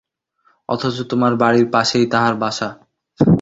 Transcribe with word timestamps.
অথচ 0.69 0.95
তোমার 1.01 1.33
বাড়ির 1.35 1.67
পাশেই 1.71 2.05
তাহার 2.05 2.35
বাসা। 2.35 2.69